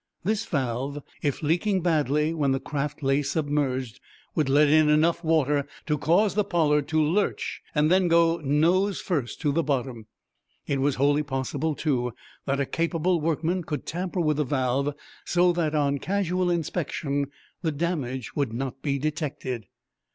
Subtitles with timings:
[0.23, 3.99] This valve, if leaking badly when the craft lay submerged,
[4.33, 8.99] would let in enough water to cause the "Pollard" to lurch and then go, nose
[8.99, 10.07] first, to the bottom.
[10.65, 12.13] It was wholly possible, too,
[12.47, 17.27] that a capable workman could tamper with the valve so that, on casual inspection,
[17.61, 19.67] the damage would not be detected.